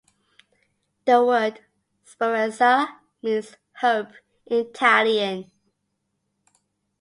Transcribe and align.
The 1.05 1.23
word 1.23 1.59
"speranza" 2.05 2.87
means 3.21 3.55
"hope" 3.81 4.07
in 4.47 4.65
Italian. 4.65 5.51